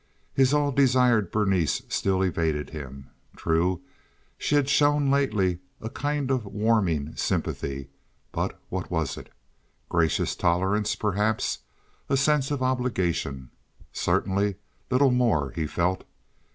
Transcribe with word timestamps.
His 0.33 0.51
all 0.51 0.71
desired 0.71 1.31
Berenice 1.31 1.83
still 1.87 2.23
evaded 2.23 2.71
him. 2.71 3.11
True, 3.35 3.81
she 4.35 4.55
had 4.55 4.67
shown 4.67 5.11
lately 5.11 5.59
a 5.79 5.91
kind 5.91 6.31
of 6.31 6.43
warming 6.43 7.15
sympathy; 7.17 7.87
but 8.31 8.59
what 8.69 8.89
was 8.89 9.15
it? 9.15 9.31
Gracious 9.89 10.35
tolerance, 10.35 10.95
perhaps—a 10.95 12.17
sense 12.17 12.49
of 12.49 12.63
obligation? 12.63 13.51
Certainly 13.93 14.55
little 14.89 15.11
more, 15.11 15.51
he 15.51 15.67
felt. 15.67 16.03